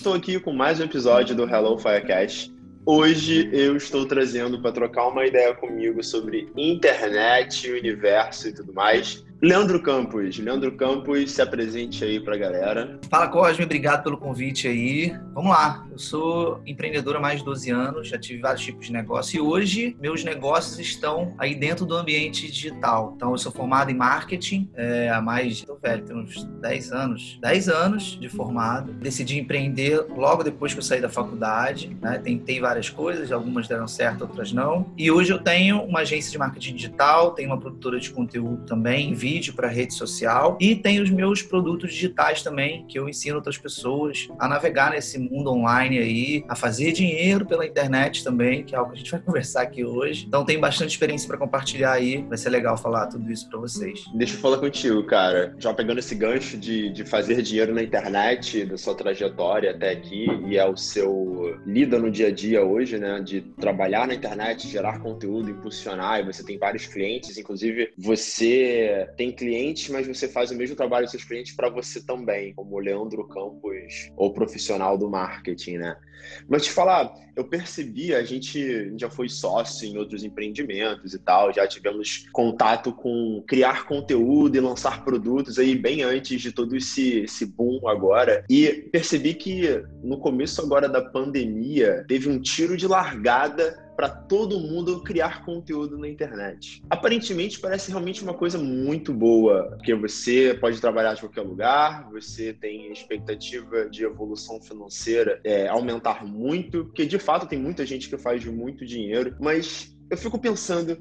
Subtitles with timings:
[0.00, 2.50] Estou aqui com mais um episódio do Hello Firecast.
[2.86, 9.22] Hoje eu estou trazendo para trocar uma ideia comigo sobre internet, universo e tudo mais.
[9.42, 10.38] Leandro Campos.
[10.38, 12.98] Leandro Campos, se apresente aí pra galera.
[13.10, 15.14] Fala, Cosme, obrigado pelo convite aí.
[15.40, 18.92] Vamos lá, eu sou empreendedor há mais de 12 anos, já tive vários tipos de
[18.92, 23.14] negócio e hoje meus negócios estão aí dentro do ambiente digital.
[23.16, 27.38] Então, eu sou formado em marketing é, há mais, tô velho, tem uns 10 anos,
[27.40, 28.92] 10 anos de formado.
[28.92, 32.18] Decidi empreender logo depois que eu saí da faculdade, né?
[32.18, 34.92] Tentei várias coisas, algumas deram certo, outras não.
[34.94, 39.14] E hoje eu tenho uma agência de marketing digital, tenho uma produtora de conteúdo também,
[39.14, 43.56] vídeo para rede social e tenho os meus produtos digitais também, que eu ensino outras
[43.56, 48.78] pessoas a navegar nesse mundo online aí, a fazer dinheiro pela internet também, que é
[48.78, 50.26] algo que a gente vai conversar aqui hoje.
[50.26, 54.04] Então tem bastante experiência para compartilhar aí, vai ser legal falar tudo isso para vocês.
[54.14, 55.54] Deixa eu falar contigo, cara.
[55.58, 60.26] Já pegando esse gancho de, de fazer dinheiro na internet, da sua trajetória até aqui,
[60.46, 63.20] e é o seu lida no dia a dia hoje, né?
[63.20, 69.32] De trabalhar na internet, gerar conteúdo, impulsionar, e você tem vários clientes, inclusive você tem
[69.32, 72.78] clientes, mas você faz o mesmo trabalho dos seus clientes para você também, como o
[72.78, 75.96] Leandro Campos, ou profissional do marketing, né?
[76.48, 81.52] Mas te falar, eu percebi, a gente já foi sócio em outros empreendimentos e tal,
[81.52, 87.20] já tivemos contato com criar conteúdo e lançar produtos aí bem antes de todo esse,
[87.20, 88.44] esse boom agora.
[88.48, 94.58] E percebi que no começo agora da pandemia teve um tiro de largada para todo
[94.58, 96.82] mundo criar conteúdo na internet.
[96.88, 102.54] Aparentemente parece realmente uma coisa muito boa, porque você pode trabalhar de qualquer lugar, você
[102.54, 108.16] tem expectativa de evolução financeira é, aumentar muito, porque de fato tem muita gente que
[108.16, 110.96] faz muito dinheiro, mas eu fico pensando,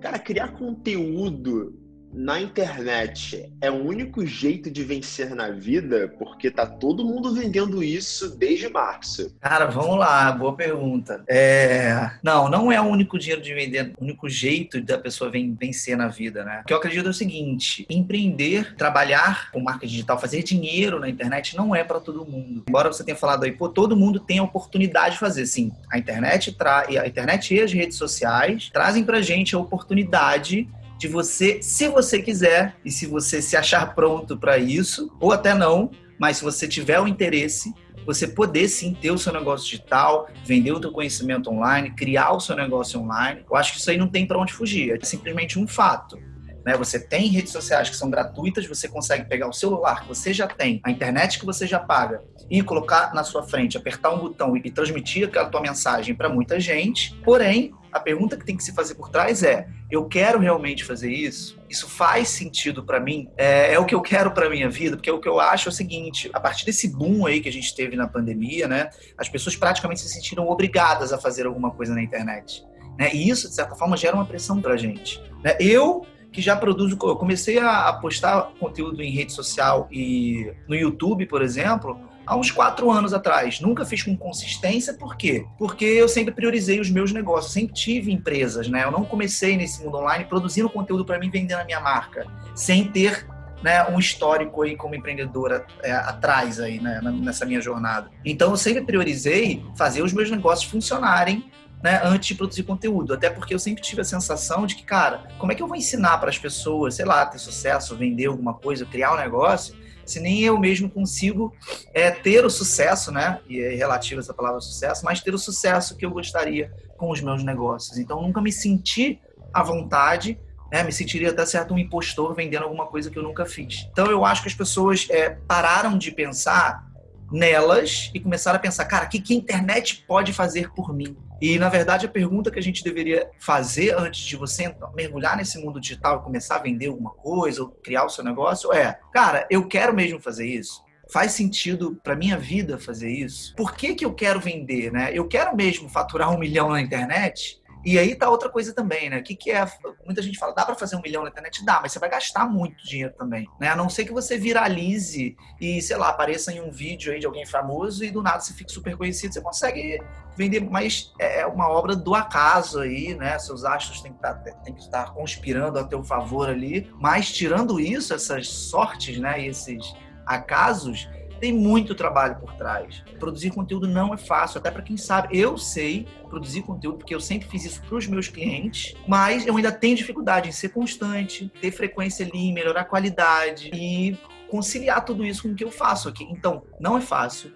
[0.00, 1.83] cara, criar conteúdo
[2.14, 6.14] na internet é o único jeito de vencer na vida?
[6.18, 9.34] Porque tá todo mundo vendendo isso desde março.
[9.40, 11.24] Cara, vamos lá, boa pergunta.
[11.28, 12.12] É...
[12.22, 16.06] Não, não é o único dinheiro de vender, o único jeito da pessoa vencer na
[16.06, 16.60] vida, né?
[16.62, 21.08] O que eu acredito é o seguinte: empreender, trabalhar com marca digital, fazer dinheiro na
[21.08, 22.64] internet não é para todo mundo.
[22.68, 25.46] Embora você tenha falado aí, pô, todo mundo tem a oportunidade de fazer.
[25.46, 26.86] Sim, a internet, tra...
[26.88, 30.68] a internet e as redes sociais trazem pra gente a oportunidade
[31.04, 35.52] de você, se você quiser e se você se achar pronto para isso, ou até
[35.52, 37.74] não, mas se você tiver o interesse,
[38.06, 42.40] você poder sim ter o seu negócio digital, vender o seu conhecimento online, criar o
[42.40, 43.44] seu negócio online.
[43.50, 46.18] Eu acho que isso aí não tem para onde fugir, é simplesmente um fato.
[46.64, 46.76] Né?
[46.76, 50.46] Você tem redes sociais que são gratuitas, você consegue pegar o celular que você já
[50.46, 54.56] tem, a internet que você já paga e colocar na sua frente, apertar um botão
[54.56, 57.14] e transmitir aquela tua mensagem para muita gente.
[57.24, 61.12] Porém, a pergunta que tem que se fazer por trás é: eu quero realmente fazer
[61.12, 61.56] isso?
[61.70, 63.30] Isso faz sentido para mim?
[63.36, 64.96] É, é, o que eu quero para minha vida?
[64.96, 67.52] Porque o que eu acho é o seguinte: a partir desse boom aí que a
[67.52, 71.94] gente teve na pandemia, né, as pessoas praticamente se sentiram obrigadas a fazer alguma coisa
[71.94, 72.64] na internet.
[72.98, 73.10] Né?
[73.14, 75.22] E isso, de certa forma, gera uma pressão para a gente.
[75.42, 75.56] Né?
[75.60, 81.26] Eu que já produzo, eu comecei a postar conteúdo em rede social e no YouTube,
[81.26, 81.96] por exemplo,
[82.26, 83.60] há uns quatro anos atrás.
[83.60, 85.46] Nunca fiz com consistência, por quê?
[85.56, 88.82] Porque eu sempre priorizei os meus negócios, sempre tive empresas, né?
[88.82, 92.88] Eu não comecei nesse mundo online produzindo conteúdo para mim vendendo a minha marca, sem
[92.88, 93.28] ter
[93.62, 98.10] né, um histórico aí como empreendedora é, atrás aí, né, nessa minha jornada.
[98.24, 101.44] Então eu sempre priorizei fazer os meus negócios funcionarem
[101.84, 103.12] né, antes de produzir conteúdo.
[103.12, 105.76] Até porque eu sempre tive a sensação de que, cara, como é que eu vou
[105.76, 110.18] ensinar para as pessoas, sei lá, ter sucesso, vender alguma coisa, criar um negócio, se
[110.18, 111.54] nem eu mesmo consigo
[111.92, 113.38] é, ter o sucesso, né?
[113.46, 117.20] E é relativo essa palavra sucesso, mas ter o sucesso que eu gostaria com os
[117.20, 117.98] meus negócios.
[117.98, 119.20] Então, nunca me senti
[119.52, 120.38] à vontade
[120.72, 123.86] né, me sentiria até certo um impostor vendendo alguma coisa que eu nunca fiz.
[123.92, 126.84] Então eu acho que as pessoas é, pararam de pensar
[127.30, 131.16] nelas e começaram a pensar, cara, o que, que a internet pode fazer por mim?
[131.40, 135.58] E, na verdade, a pergunta que a gente deveria fazer antes de você mergulhar nesse
[135.58, 139.46] mundo digital e começar a vender alguma coisa ou criar o seu negócio é, cara,
[139.50, 140.82] eu quero mesmo fazer isso?
[141.12, 143.54] Faz sentido para minha vida fazer isso?
[143.56, 145.10] Por que, que eu quero vender, né?
[145.12, 147.60] Eu quero mesmo faturar um milhão na internet?
[147.84, 149.18] E aí tá outra coisa também, né?
[149.18, 149.66] O que, que é.
[150.04, 151.64] Muita gente fala, dá para fazer um milhão na internet?
[151.64, 153.46] Dá, mas você vai gastar muito dinheiro também.
[153.60, 153.68] Né?
[153.68, 157.26] A não ser que você viralize e, sei lá, apareça em um vídeo aí de
[157.26, 159.34] alguém famoso e do nada você fique super conhecido.
[159.34, 159.98] Você consegue
[160.36, 163.38] vender, mas é uma obra do acaso aí, né?
[163.38, 166.90] Seus astros têm que estar, tá, têm que estar conspirando a teu favor ali.
[166.98, 169.42] Mas tirando isso, essas sortes, né?
[169.42, 169.94] E esses
[170.26, 171.08] acasos,
[171.40, 173.02] tem muito trabalho por trás.
[173.18, 175.38] Produzir conteúdo não é fácil, até para quem sabe.
[175.38, 179.56] Eu sei produzir conteúdo porque eu sempre fiz isso para os meus clientes, mas eu
[179.56, 184.16] ainda tenho dificuldade em ser constante, ter frequência ali, melhorar a qualidade e
[184.48, 186.24] conciliar tudo isso com o que eu faço aqui.
[186.24, 187.52] Então, não é fácil.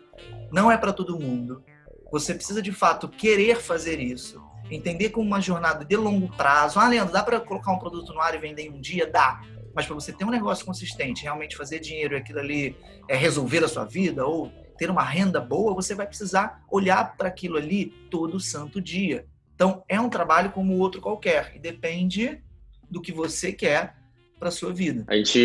[0.51, 1.63] não é para todo mundo.
[2.11, 6.79] Você precisa de fato querer fazer isso, entender como uma jornada de longo prazo.
[6.79, 9.07] Ah, Leandro, dá para colocar um produto no ar e vender em um dia?
[9.07, 9.41] Dá.
[9.79, 12.75] Mas para você ter um negócio consistente, realmente fazer dinheiro e aquilo ali
[13.09, 17.29] é resolver a sua vida ou ter uma renda boa, você vai precisar olhar para
[17.29, 19.25] aquilo ali todo santo dia.
[19.55, 22.43] Então, é um trabalho como outro qualquer e depende
[22.91, 23.95] do que você quer
[24.37, 25.05] para sua vida.
[25.07, 25.39] A gente,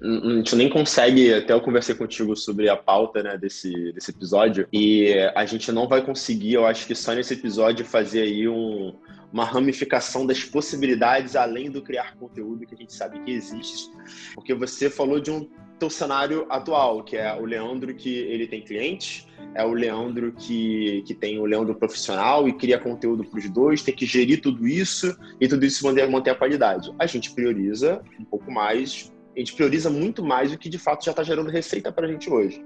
[0.00, 4.68] a gente nem consegue, até eu conversei contigo sobre a pauta né, desse, desse episódio,
[4.72, 8.94] e a gente não vai conseguir, eu acho que só nesse episódio, fazer aí um,
[9.32, 13.90] uma ramificação das possibilidades além do criar conteúdo que a gente sabe que existe.
[14.34, 15.48] Porque você falou de um
[15.78, 21.02] teu cenário atual, que é o Leandro que ele tem clientes, é o Leandro que,
[21.06, 24.68] que tem o Leandro profissional e cria conteúdo para os dois, tem que gerir tudo
[24.68, 26.94] isso e tudo isso manter, manter a qualidade.
[26.98, 31.04] A gente prioriza um pouco mais, a gente prioriza muito mais o que de fato
[31.04, 32.64] já está gerando receita para a gente hoje.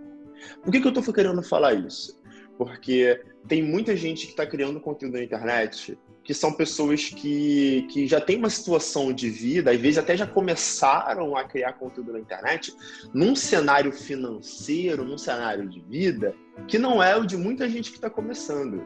[0.62, 2.20] Por que, que eu estou querendo falar isso?
[2.58, 5.96] Porque tem muita gente que está criando conteúdo na internet
[6.26, 10.26] que são pessoas que, que já têm uma situação de vida, às vezes até já
[10.26, 12.74] começaram a criar conteúdo na internet,
[13.14, 16.34] num cenário financeiro, num cenário de vida,
[16.66, 18.84] que não é o de muita gente que está começando,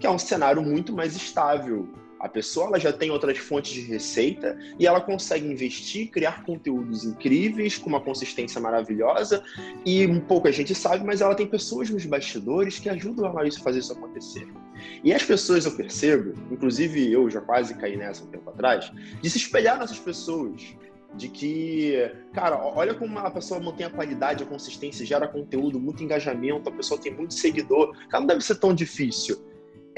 [0.00, 1.86] que é um cenário muito mais estável,
[2.20, 7.04] a pessoa ela já tem outras fontes de receita e ela consegue investir, criar conteúdos
[7.04, 9.42] incríveis com uma consistência maravilhosa
[9.84, 13.46] e um pouco a gente sabe, mas ela tem pessoas nos bastidores que ajudam ela
[13.46, 14.48] a fazer isso acontecer.
[15.02, 19.30] E as pessoas eu percebo, inclusive eu já quase caí nessa um tempo atrás, de
[19.30, 20.74] se espelhar nessas pessoas
[21.14, 26.02] de que, cara, olha como a pessoa mantém a qualidade, a consistência, gera conteúdo, muito
[26.02, 27.96] engajamento, a pessoa tem muito seguidor.
[28.08, 29.42] Cara, não deve ser tão difícil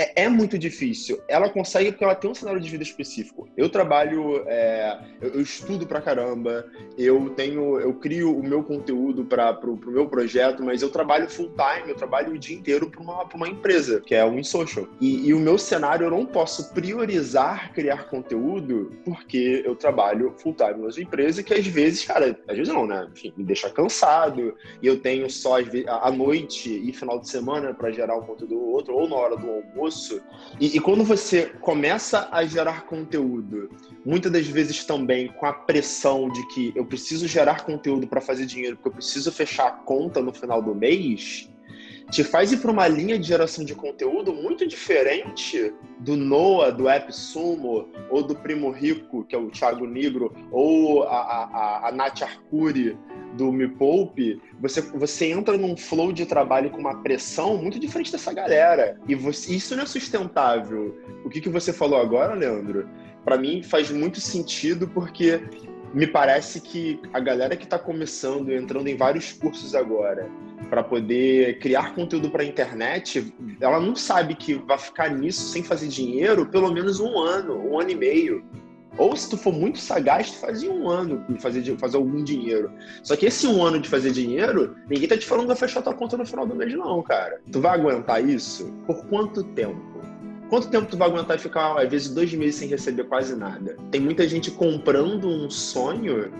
[0.01, 1.21] é, é, muito difícil.
[1.29, 3.47] Ela consegue porque ela tem um cenário de vida específico.
[3.55, 6.65] Eu trabalho, é, eu, eu, estudo pra caramba,
[6.97, 11.29] eu tenho, eu crio o meu conteúdo para pro, pro meu projeto, mas eu trabalho
[11.29, 14.89] full time, eu trabalho o dia inteiro para uma, uma empresa, que é o InSocial.
[14.99, 20.55] E, e o meu cenário eu não posso priorizar criar conteúdo porque eu trabalho full
[20.55, 23.07] time numa empresa que às vezes, cara, às vezes não, né?
[23.13, 25.59] Enfim, me deixa cansado e eu tenho só
[25.89, 29.37] à noite e final de semana para gerar um conteúdo ou outro, ou na hora
[29.37, 29.90] do almoço
[30.61, 33.71] E, e, quando você começa a gerar conteúdo,
[34.05, 38.47] muitas das vezes também com a pressão de que eu preciso gerar conteúdo para fazer
[38.47, 41.49] dinheiro, porque eu preciso fechar a conta no final do mês,
[42.11, 46.89] te faz ir para uma linha de geração de conteúdo muito diferente do Noah, do
[46.89, 52.23] AppSumo, ou do Primo Rico, que é o Thiago Negro, ou a, a, a Nath
[52.23, 52.99] Arcuri,
[53.35, 58.11] do Me Poupe, você, você entra num flow de trabalho com uma pressão muito diferente
[58.11, 58.99] dessa galera.
[59.07, 60.97] E você, isso não é sustentável.
[61.25, 62.89] O que, que você falou agora, Leandro?
[63.25, 65.41] Para mim faz muito sentido porque
[65.95, 70.29] me parece que a galera que está começando, entrando em vários cursos agora,
[70.71, 75.65] para poder criar conteúdo para a internet, ela não sabe que vai ficar nisso sem
[75.65, 78.45] fazer dinheiro pelo menos um ano, um ano e meio.
[78.97, 82.73] Ou se tu for muito sagaz, tu fazia um ano de fazer, fazer algum dinheiro.
[83.03, 85.83] Só que esse um ano de fazer dinheiro, ninguém tá te falando que vai fechar
[85.83, 87.41] tua conta no final do mês, não, cara.
[87.51, 88.73] Tu vai aguentar isso?
[88.87, 90.01] Por quanto tempo?
[90.49, 93.77] Quanto tempo tu vai aguentar ficar, às vezes, dois meses sem receber quase nada?
[93.93, 96.31] Tem muita gente comprando um sonho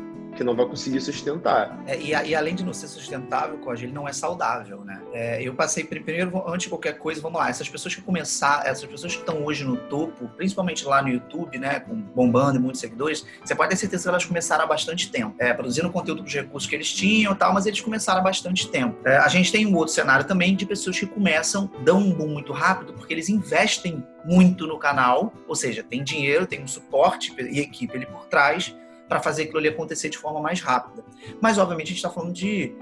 [0.41, 1.79] que não vai conseguir sustentar.
[1.87, 4.99] É, e, e, além de não ser sustentável, Code, ele não é saudável, né?
[5.13, 8.87] É, eu passei primeiro, antes de qualquer coisa, vamos lá, essas pessoas que começaram, essas
[8.87, 12.81] pessoas que estão hoje no topo, principalmente lá no YouTube, né, com, bombando e muitos
[12.81, 16.29] seguidores, você pode ter certeza que elas começaram há bastante tempo, é, produzindo conteúdo com
[16.29, 18.97] os recursos que eles tinham e tal, mas eles começaram há bastante tempo.
[19.07, 22.29] É, a gente tem um outro cenário também de pessoas que começam, dão um boom
[22.29, 27.35] muito rápido, porque eles investem muito no canal, ou seja, tem dinheiro, tem um suporte
[27.39, 28.75] e equipe ali por trás,
[29.11, 31.05] para fazer aquilo ali acontecer de forma mais rápida.
[31.41, 32.73] Mas, obviamente, a gente está falando de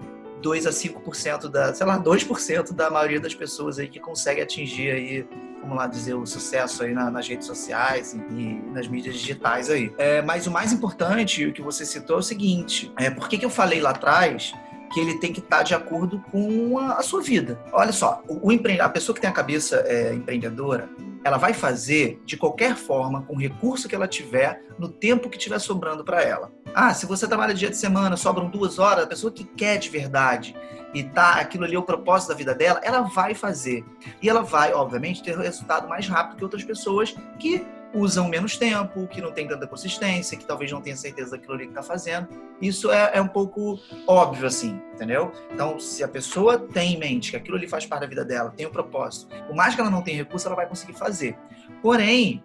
[0.42, 4.90] 2 a 5% da, sei lá, 2% da maioria das pessoas aí que consegue atingir
[4.90, 5.26] aí,
[5.62, 9.70] vamos lá dizer, o sucesso aí na, nas redes sociais e, e, nas mídias digitais
[9.70, 9.90] aí.
[9.96, 13.38] É, mas o mais importante, o que você citou é o seguinte, é, por que,
[13.38, 14.52] que eu falei lá atrás
[14.92, 17.58] que ele tem que estar tá de acordo com a, a sua vida?
[17.72, 18.80] Olha só, o, o empre...
[18.80, 20.88] a pessoa que tem a cabeça é, empreendedora,
[21.24, 25.36] ela vai fazer de qualquer forma, com o recurso que ela tiver, no tempo que
[25.36, 26.52] estiver sobrando para ela.
[26.74, 29.88] Ah, se você trabalha dia de semana, sobram duas horas, a pessoa que quer de
[29.88, 30.54] verdade
[30.94, 33.84] e tá aquilo ali é o propósito da vida dela, ela vai fazer.
[34.22, 39.06] E ela vai, obviamente, ter resultado mais rápido que outras pessoas que usam menos tempo,
[39.06, 42.28] que não tem tanta consistência, que talvez não tenha certeza daquilo ali que está fazendo.
[42.60, 45.32] Isso é, é, um pouco óbvio, assim, entendeu?
[45.52, 48.52] Então, se a pessoa tem em mente que aquilo ali faz parte da vida dela,
[48.56, 51.36] tem um propósito, por mais que ela não tenha recurso, ela vai conseguir fazer.
[51.82, 52.42] Porém,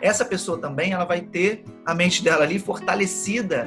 [0.00, 3.66] essa pessoa também ela vai ter a mente dela ali fortalecida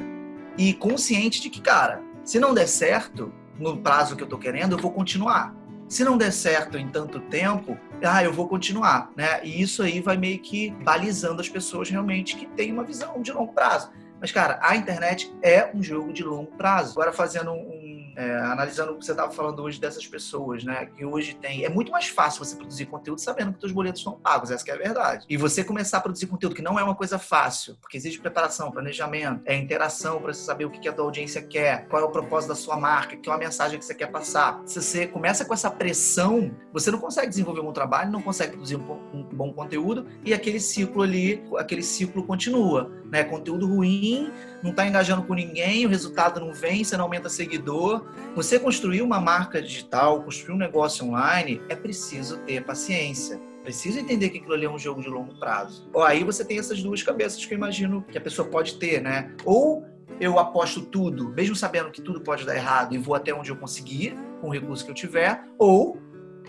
[0.57, 4.73] e consciente de que, cara, se não der certo no prazo que eu estou querendo,
[4.73, 5.55] eu vou continuar.
[5.87, 9.39] Se não der certo em tanto tempo, ah, eu vou continuar, né?
[9.43, 13.31] E isso aí vai meio que balizando as pessoas realmente que têm uma visão de
[13.31, 13.89] longo prazo.
[14.19, 16.91] Mas, cara, a internet é um jogo de longo prazo.
[16.91, 20.87] Agora, fazendo um é, analisando o que você estava falando hoje dessas pessoas, né?
[20.87, 21.63] Que hoje tem.
[21.63, 24.73] É muito mais fácil você produzir conteúdo sabendo que seus boletos estão pagos, essa é
[24.73, 25.23] a verdade.
[25.29, 28.71] E você começar a produzir conteúdo que não é uma coisa fácil, porque existe preparação,
[28.71, 32.09] planejamento, é interação para você saber o que a tua audiência quer, qual é o
[32.09, 34.63] propósito da sua marca, qual é a mensagem que você quer passar.
[34.65, 38.53] Se você começa com essa pressão, você não consegue desenvolver um bom trabalho, não consegue
[38.53, 43.23] produzir um, um bom conteúdo e aquele ciclo ali, aquele ciclo continua, né?
[43.23, 44.31] Conteúdo ruim,
[44.63, 49.01] não está engajando com ninguém, o resultado não vem, você não aumenta seguidor, você construir
[49.01, 53.39] uma marca digital, construir um negócio online, é preciso ter paciência.
[53.63, 55.89] Preciso entender que aquilo ali é um jogo de longo prazo.
[55.93, 59.01] Ou aí você tem essas duas cabeças que eu imagino que a pessoa pode ter,
[59.01, 59.33] né?
[59.43, 59.85] Ou
[60.21, 63.57] eu aposto tudo, mesmo sabendo que tudo pode dar errado e vou até onde eu
[63.57, 66.01] conseguir, com o recurso que eu tiver, ou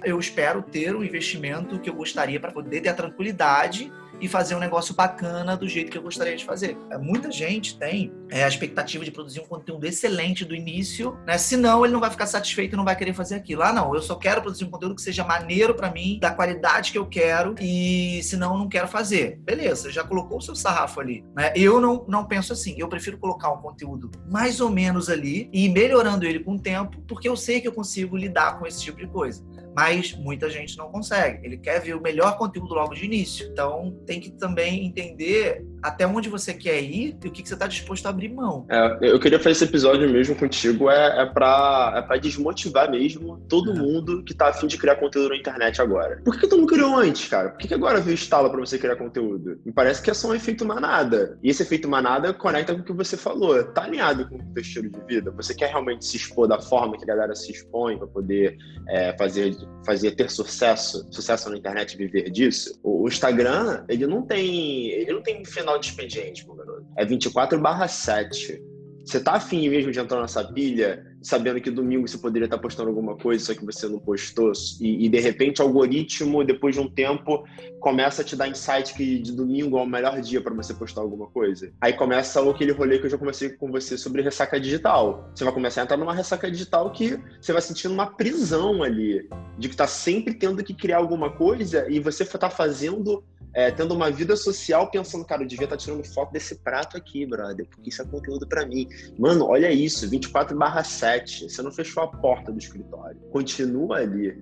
[0.04, 4.54] eu espero ter o investimento que eu gostaria para poder ter a tranquilidade e fazer
[4.54, 6.76] um negócio bacana do jeito que eu gostaria de fazer.
[6.90, 11.38] É, muita gente tem é, a expectativa de produzir um conteúdo excelente do início, né?
[11.38, 13.62] Senão ele não vai ficar satisfeito e não vai querer fazer aquilo.
[13.62, 16.92] Ah, não, eu só quero produzir um conteúdo que seja maneiro para mim, da qualidade
[16.92, 19.38] que eu quero e senão eu não quero fazer.
[19.42, 21.52] Beleza, já colocou o seu sarrafo ali, né?
[21.54, 22.74] Eu não, não penso assim.
[22.78, 26.58] Eu prefiro colocar um conteúdo mais ou menos ali e ir melhorando ele com o
[26.58, 30.50] tempo, porque eu sei que eu consigo lidar com esse tipo de coisa mas muita
[30.50, 31.46] gente não consegue.
[31.46, 33.48] Ele quer ver o melhor conteúdo logo de início.
[33.50, 37.66] Então, tem que também entender até onde você quer ir e o que, você está
[37.66, 38.66] disposto a abrir mão.
[38.68, 43.72] É, eu queria fazer esse episódio mesmo contigo, é, é para é desmotivar mesmo todo
[43.72, 43.74] é.
[43.74, 46.20] mundo que tá afim de criar conteúdo na internet agora.
[46.24, 47.50] Por que, que tu não criou antes, cara?
[47.50, 49.60] Por que, que agora veio estalo para você criar conteúdo?
[49.64, 51.38] Me parece que é só um efeito manada.
[51.42, 53.62] E esse efeito manada conecta com o que você falou.
[53.64, 55.30] Tá alinhado com o teu estilo de vida?
[55.32, 58.56] Você quer realmente se expor da forma que a galera se expõe para poder
[58.88, 62.78] é, fazer, fazer ter sucesso, sucesso na internet viver disso?
[62.82, 66.86] O, Instagram, ele não tem, ele não tem final final de expediente, meu garoto.
[66.96, 68.62] É 24 barra 7.
[69.08, 72.90] Você tá afim mesmo de entrar nessa pilha, sabendo que domingo você poderia estar postando
[72.90, 76.82] alguma coisa, só que você não postou, e, e, de repente o algoritmo, depois de
[76.82, 77.42] um tempo,
[77.80, 81.00] começa a te dar insight que de domingo é o melhor dia para você postar
[81.00, 81.72] alguma coisa.
[81.80, 85.30] Aí começa aquele rolê que eu já conversei com você sobre ressaca digital.
[85.34, 89.26] Você vai começar a entrar numa ressaca digital que você vai sentindo uma prisão ali,
[89.56, 93.24] de que tá sempre tendo que criar alguma coisa e você tá fazendo
[93.58, 96.96] é, tendo uma vida social, pensando, cara, eu devia estar tá tirando foto desse prato
[96.96, 98.88] aqui, brother, porque isso é conteúdo para mim.
[99.18, 103.18] Mano, olha isso, 24 barra 7, você não fechou a porta do escritório.
[103.32, 104.40] Continua ali.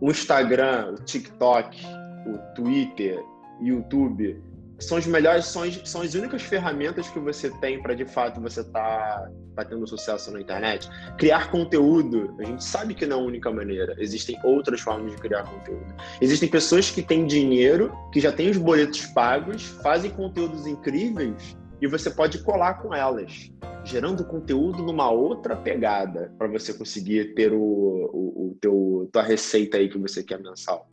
[0.00, 1.76] O Instagram, o TikTok,
[2.24, 3.20] o Twitter,
[3.60, 4.40] YouTube,
[4.78, 8.40] são os melhores, são as, são as únicas ferramentas que você tem para de fato
[8.40, 10.88] você estar tá, tá tendo sucesso na internet.
[11.16, 13.94] Criar conteúdo, a gente sabe que não é a única maneira.
[13.98, 15.94] Existem outras formas de criar conteúdo.
[16.20, 21.86] Existem pessoas que têm dinheiro, que já têm os boletos pagos, fazem conteúdos incríveis e
[21.86, 23.50] você pode colar com elas,
[23.84, 29.76] gerando conteúdo numa outra pegada para você conseguir ter o, o, o teu tua receita
[29.76, 30.88] aí que você quer mensal.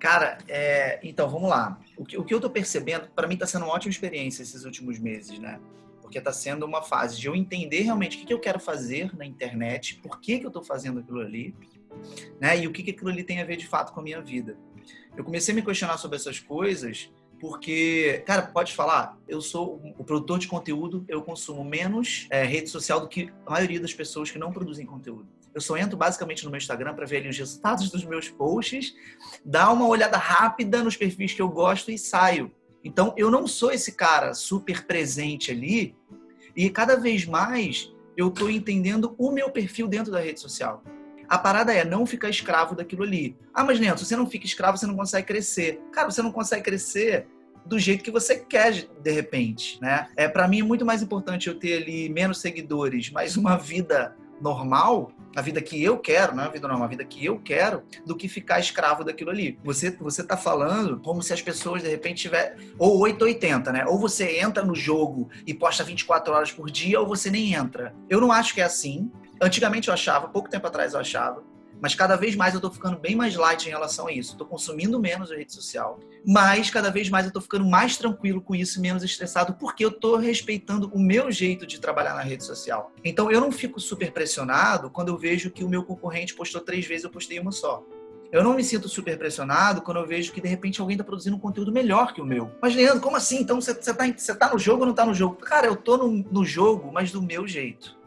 [0.00, 1.78] Cara, é, então vamos lá.
[1.96, 4.64] O que, o que eu tô percebendo, para mim tá sendo uma ótima experiência esses
[4.64, 5.60] últimos meses, né?
[6.12, 9.16] Porque tá sendo uma fase de eu entender realmente o que, que eu quero fazer
[9.16, 11.56] na internet, por que, que eu tô fazendo aquilo ali,
[12.38, 12.58] né?
[12.58, 14.58] E o que, que aquilo ali tem a ver de fato com a minha vida.
[15.16, 20.04] Eu comecei a me questionar sobre essas coisas porque, cara, pode falar, eu sou o
[20.04, 24.30] produtor de conteúdo, eu consumo menos é, rede social do que a maioria das pessoas
[24.30, 25.26] que não produzem conteúdo.
[25.54, 28.94] Eu só entro basicamente no meu Instagram para ver ali os resultados dos meus posts,
[29.42, 32.52] dar uma olhada rápida nos perfis que eu gosto e saio.
[32.84, 35.94] Então, eu não sou esse cara super presente ali
[36.56, 40.82] e cada vez mais eu estou entendendo o meu perfil dentro da rede social.
[41.28, 43.36] A parada é não ficar escravo daquilo ali.
[43.54, 45.80] Ah, mas Neto, você não fica escravo, você não consegue crescer.
[45.90, 47.26] Cara, você não consegue crescer
[47.64, 50.08] do jeito que você quer de repente, né?
[50.16, 54.16] É para mim é muito mais importante eu ter ali menos seguidores, mas uma vida
[54.42, 57.38] normal, a vida que eu quero, não é a vida normal, a vida que eu
[57.38, 59.58] quero, do que ficar escravo daquilo ali.
[59.64, 63.86] Você você tá falando como se as pessoas de repente tiver ou 880, né?
[63.86, 67.94] Ou você entra no jogo e posta 24 horas por dia ou você nem entra.
[68.10, 69.10] Eu não acho que é assim.
[69.40, 71.42] Antigamente eu achava, pouco tempo atrás eu achava.
[71.82, 74.32] Mas cada vez mais eu estou ficando bem mais light em relação a isso.
[74.32, 78.40] Estou consumindo menos a rede social, mas cada vez mais eu estou ficando mais tranquilo
[78.40, 82.44] com isso, menos estressado, porque eu estou respeitando o meu jeito de trabalhar na rede
[82.44, 82.92] social.
[83.04, 86.86] Então eu não fico super pressionado quando eu vejo que o meu concorrente postou três
[86.86, 87.84] vezes, eu postei uma só.
[88.30, 91.36] Eu não me sinto super pressionado quando eu vejo que de repente alguém está produzindo
[91.36, 92.50] um conteúdo melhor que o meu.
[92.62, 93.40] Mas, Leandro, como assim?
[93.40, 93.92] Então você está
[94.36, 95.34] tá no jogo ou não está no jogo?
[95.34, 98.00] Cara, eu estou no, no jogo, mas do meu jeito.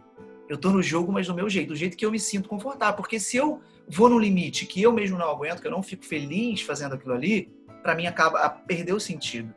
[0.47, 2.95] Eu tô no jogo, mas do meu jeito, do jeito que eu me sinto confortável.
[2.95, 6.05] Porque se eu vou no limite que eu mesmo não aguento, que eu não fico
[6.05, 9.53] feliz fazendo aquilo ali, para mim acaba perder o sentido.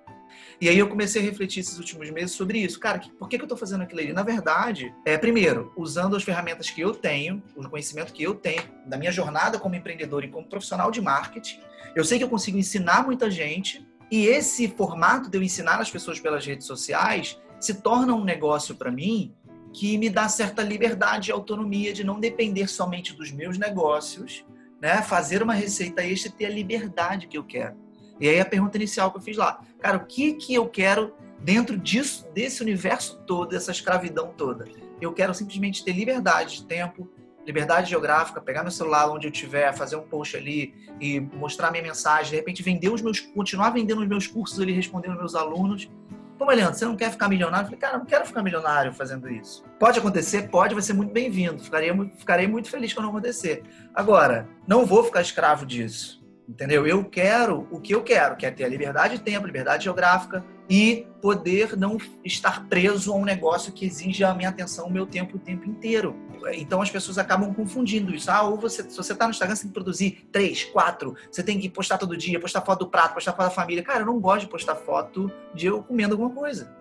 [0.61, 2.81] E aí eu comecei a refletir esses últimos meses sobre isso.
[2.81, 4.13] Cara, por que eu estou fazendo aquilo ali?
[4.13, 8.63] Na verdade, é primeiro, usando as ferramentas que eu tenho, o conhecimento que eu tenho
[8.85, 11.61] da minha jornada como empreendedor e como profissional de marketing,
[11.95, 15.91] eu sei que eu consigo ensinar muita gente e esse formato de eu ensinar as
[15.91, 19.35] pessoas pelas redes sociais se torna um negócio para mim
[19.73, 24.45] que me dá certa liberdade e autonomia de não depender somente dos meus negócios,
[24.81, 25.03] né?
[25.03, 27.77] Fazer uma receita extra e ter a liberdade que eu quero.
[28.21, 31.15] E aí a pergunta inicial que eu fiz lá, cara, o que que eu quero
[31.41, 34.65] dentro disso, desse universo todo, dessa escravidão toda?
[35.01, 37.09] Eu quero simplesmente ter liberdade de tempo,
[37.47, 41.83] liberdade geográfica, pegar meu celular onde eu estiver, fazer um post ali e mostrar minha
[41.83, 45.89] mensagem, de repente vender os meus, continuar vendendo os meus cursos ali, respondendo meus alunos.
[46.39, 47.65] Pô, Leandro, você não quer ficar milionário?
[47.65, 49.65] Eu falei, cara, não quero ficar milionário fazendo isso.
[49.77, 50.49] Pode acontecer?
[50.49, 51.63] Pode, vai ser muito bem-vindo.
[51.63, 53.65] Ficarei, ficarei muito feliz quando acontecer.
[53.93, 56.25] Agora, não vou ficar escravo disso.
[56.49, 56.87] Entendeu?
[56.87, 60.45] Eu quero o que eu quero, que é ter a liberdade de tempo, liberdade geográfica
[60.69, 65.07] e poder não estar preso a um negócio que exija a minha atenção, o meu
[65.07, 66.15] tempo o tempo inteiro.
[66.53, 68.31] Então as pessoas acabam confundindo isso.
[68.31, 71.43] Ah, ou você, se você está no Instagram, você tem que produzir três, quatro, você
[71.43, 73.83] tem que postar todo dia, postar foto do prato, postar foto da família.
[73.83, 76.77] Cara, eu não gosto de postar foto de eu comendo alguma coisa.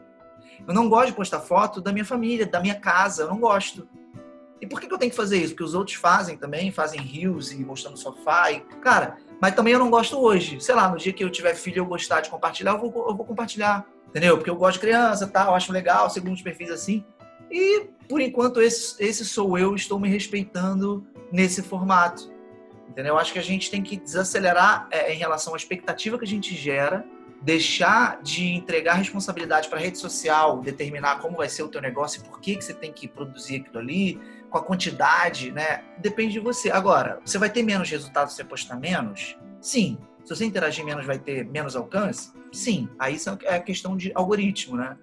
[0.67, 3.87] Eu não gosto de postar foto da minha família, da minha casa, eu não gosto.
[4.59, 5.53] E por que eu tenho que fazer isso?
[5.53, 8.51] Porque os outros fazem também, fazem rios e mostrando sofá.
[8.51, 10.59] E, cara, mas também eu não gosto hoje.
[10.59, 13.09] Sei lá, no dia que eu tiver filho e eu gostar de compartilhar, eu vou,
[13.09, 13.85] eu vou compartilhar.
[14.09, 14.37] Entendeu?
[14.37, 15.45] Porque eu gosto de criança, tá?
[15.45, 17.05] Eu acho legal, segundo os perfis assim.
[17.51, 22.31] E, por enquanto, esse, esse sou eu, estou me respeitando nesse formato.
[22.89, 23.13] Entendeu?
[23.13, 26.27] Eu acho que a gente tem que desacelerar é, em relação à expectativa que a
[26.27, 27.05] gente gera,
[27.41, 32.21] deixar de entregar responsabilidade para a rede social, determinar como vai ser o teu negócio
[32.21, 34.19] e por que, que você tem que produzir aquilo ali,
[34.57, 35.83] com a quantidade, né?
[35.99, 36.71] Depende de você.
[36.71, 39.37] Agora, você vai ter menos resultados se você postar menos?
[39.61, 39.97] Sim.
[40.23, 42.31] Se você interagir menos, vai ter menos alcance?
[42.51, 42.89] Sim.
[42.99, 44.97] Aí é questão de algoritmo, né?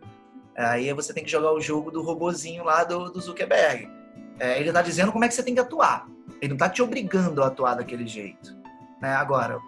[0.56, 3.90] Aí você tem que jogar o jogo do robozinho lá do, do Zuckerberg.
[4.38, 6.06] É, ele está dizendo como é que você tem que atuar.
[6.40, 8.56] Ele não está te obrigando a atuar daquele jeito.
[9.00, 9.14] Né?
[9.14, 9.58] Agora,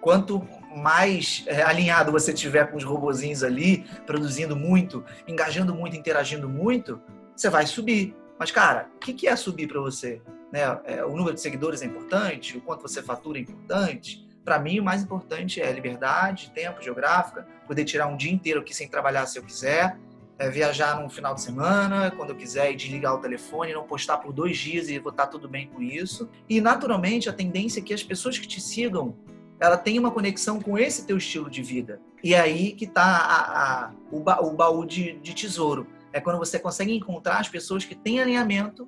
[0.00, 6.48] quanto mais é, alinhado você tiver com os robozinhos ali, produzindo muito, engajando muito, interagindo
[6.48, 7.00] muito,
[7.34, 8.14] você vai subir.
[8.38, 10.22] Mas, cara, o que é subir para você?
[10.52, 10.60] Né?
[10.84, 12.56] É, o número de seguidores é importante?
[12.56, 14.26] O quanto você fatura é importante?
[14.44, 18.74] Para mim, o mais importante é liberdade, tempo, geográfica, poder tirar um dia inteiro aqui
[18.74, 19.98] sem trabalhar se eu quiser,
[20.38, 24.18] é, viajar num final de semana, quando eu quiser, e desligar o telefone, não postar
[24.18, 26.30] por dois dias e vou estar tudo bem com isso.
[26.48, 29.16] E, naturalmente, a tendência é que as pessoas que te sigam
[29.60, 32.00] ela tem uma conexão com esse teu estilo de vida.
[32.22, 35.86] E é aí que está o, ba, o baú de, de tesouro
[36.18, 38.86] é quando você consegue encontrar as pessoas que têm alinhamento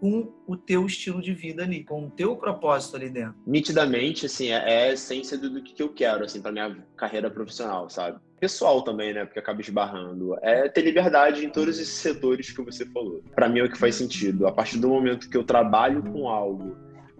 [0.00, 3.34] com o teu estilo de vida ali, com o teu propósito ali dentro.
[3.46, 7.90] Nitidamente, assim, é, é a essência do, que eu quero, assim, para minha carreira profissional,
[7.90, 8.18] sabe?
[8.40, 9.26] Pessoal também, né?
[9.26, 10.34] Porque acaba esbarrando.
[10.40, 13.22] É ter liberdade em todos esses setores que você falou.
[13.34, 14.46] Para mim é o que faz sentido.
[14.46, 16.74] A partir do momento que eu trabalho com algo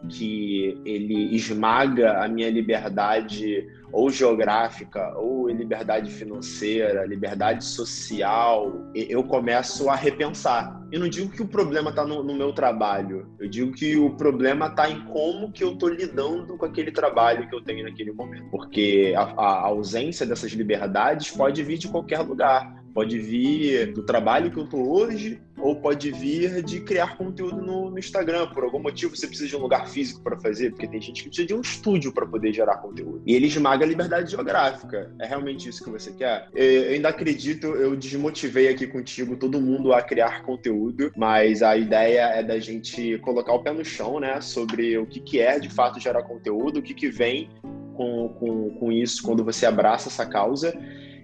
[0.09, 9.89] que ele esmaga a minha liberdade ou geográfica, ou liberdade financeira, liberdade social, eu começo
[9.89, 10.81] a repensar.
[10.93, 14.11] Eu não digo que o problema está no, no, meu trabalho, eu digo que o
[14.11, 18.13] problema está em como que eu estou lidando com aquele trabalho que eu tenho naquele
[18.13, 18.49] momento.
[18.51, 22.80] Porque a, a ausência dessas liberdades pode vir de qualquer lugar.
[22.93, 27.91] Pode vir do trabalho que eu estou hoje, ou pode vir de criar conteúdo no,
[27.91, 28.49] no, Instagram.
[28.49, 31.29] Por algum motivo você precisa de um lugar físico para fazer, porque tem gente que
[31.29, 33.23] precisa de um estúdio para poder gerar conteúdo.
[33.27, 35.13] E ele esmaga a liberdade geográfica.
[35.21, 36.49] É realmente isso que você quer?
[36.55, 42.23] Eu ainda acredito, eu desmotivei aqui contigo todo mundo a criar conteúdo, mas a ideia
[42.35, 45.69] é da gente colocar o pé no chão, né, sobre o que, que é de
[45.69, 47.51] fato gerar conteúdo, o que, que vem
[47.95, 50.73] com, com, com isso quando você abraça essa causa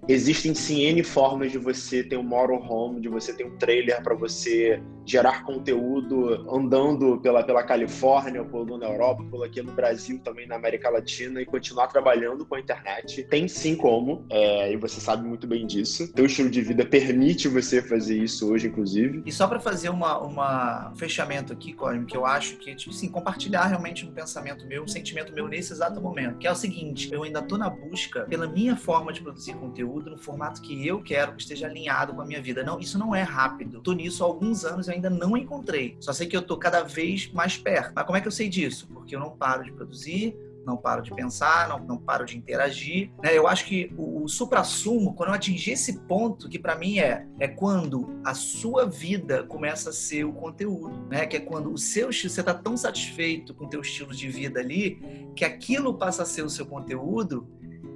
[0.08, 4.14] Existem sim N formas de você ter um motorhome, de você ter um trailer para
[4.14, 10.46] você gerar conteúdo andando pela, pela Califórnia, pulando na Europa, por aqui no Brasil, também
[10.48, 13.22] na América Latina e continuar trabalhando com a internet.
[13.24, 16.12] Tem sim como, é, e você sabe muito bem disso.
[16.12, 19.22] Teu estilo de vida permite você fazer isso hoje, inclusive.
[19.24, 23.08] E só para fazer uma, uma fechamento aqui, Cosme, que eu acho que, tipo assim,
[23.08, 27.12] compartilhar realmente um pensamento meu, um sentimento meu nesse exato momento, que é o seguinte,
[27.12, 30.86] eu ainda tô na busca pela minha forma de produzir conteúdo conteúdo no formato que
[30.86, 32.62] eu quero, que esteja alinhado com a minha vida.
[32.62, 33.80] Não, isso não é rápido.
[33.80, 35.96] Tô nisso há alguns anos e ainda não encontrei.
[36.00, 37.92] Só sei que eu tô cada vez mais perto.
[37.94, 38.88] Mas como é que eu sei disso?
[38.92, 43.10] Porque eu não paro de produzir, não paro de pensar, não, não paro de interagir.
[43.22, 43.36] Né?
[43.36, 47.26] Eu acho que o, o supra-sumo, quando eu atingir esse ponto, que para mim é,
[47.38, 51.24] é quando a sua vida começa a ser o conteúdo, né?
[51.26, 54.28] Que é quando o seu estilo, você está tão satisfeito com o teu estilo de
[54.28, 55.00] vida ali,
[55.36, 57.46] que aquilo passa a ser o seu conteúdo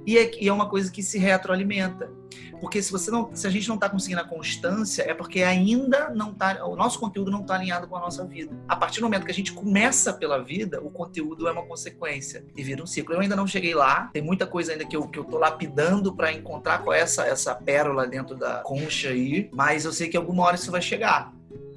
[0.05, 2.09] e é, e é uma coisa que se retroalimenta.
[2.59, 6.11] Porque se você não, se a gente não está conseguindo a constância, é porque ainda
[6.11, 8.55] não tá, o nosso conteúdo não está alinhado com a nossa vida.
[8.67, 12.45] A partir do momento que a gente começa pela vida, o conteúdo é uma consequência
[12.55, 13.15] e vira um ciclo.
[13.15, 16.31] Eu ainda não cheguei lá, tem muita coisa ainda que eu, que eu lapidando para
[16.31, 20.55] encontrar com essa essa pérola dentro da concha aí, mas eu sei que alguma hora
[20.55, 21.33] isso vai chegar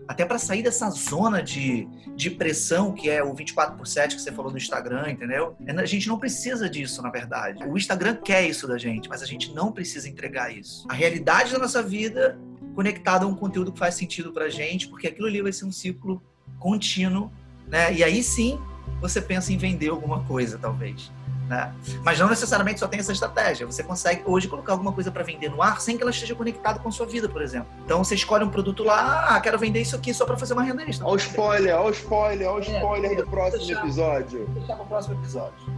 [0.06, 4.22] até para sair dessa zona de, de pressão que é o 24 por 7 que
[4.22, 5.56] você falou do Instagram, entendeu?
[5.66, 7.64] É, a gente não precisa disso, na verdade.
[7.64, 10.86] O Instagram quer isso da gente, mas a gente não precisa entregar isso.
[10.88, 12.38] A realidade da nossa vida
[12.74, 15.72] conectada a um conteúdo que faz sentido pra gente, porque aquilo ali vai ser um
[15.72, 16.22] ciclo
[16.58, 17.30] contínuo,
[17.68, 17.94] né?
[17.94, 18.58] E aí sim
[19.00, 21.10] você pensa em vender alguma coisa, talvez.
[21.48, 21.72] Né?
[22.02, 23.66] Mas não necessariamente só tem essa estratégia.
[23.66, 26.78] Você consegue hoje colocar alguma coisa para vender no ar sem que ela esteja conectada
[26.78, 27.68] com a sua vida, por exemplo.
[27.84, 30.62] Então você escolhe um produto lá, ah, quero vender isso aqui só para fazer uma
[30.62, 31.06] renda extra.
[31.06, 34.44] Olha o spoiler, olha o spoiler, olha o é, spoiler é, do próximo deixar, episódio.
[34.46, 35.74] Vou deixar para o próximo episódio.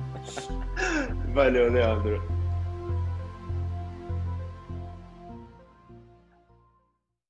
[1.35, 2.36] Valeu, Leandro.